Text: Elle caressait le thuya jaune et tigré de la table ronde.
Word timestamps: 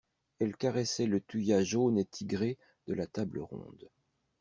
Elle 0.39 0.57
caressait 0.57 1.05
le 1.05 1.19
thuya 1.21 1.63
jaune 1.63 1.99
et 1.99 2.05
tigré 2.05 2.57
de 2.87 2.95
la 2.95 3.05
table 3.05 3.37
ronde. 3.39 3.87